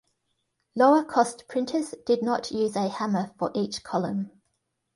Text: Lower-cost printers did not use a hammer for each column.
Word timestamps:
Lower-cost 0.75 1.47
printers 1.47 1.93
did 2.07 2.23
not 2.23 2.49
use 2.49 2.75
a 2.75 2.89
hammer 2.89 3.35
for 3.37 3.51
each 3.53 3.83
column. 3.83 4.31